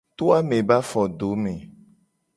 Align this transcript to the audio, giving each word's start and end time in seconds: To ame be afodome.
To 0.17 0.23
ame 0.37 0.57
be 0.67 0.73
afodome. 0.79 1.55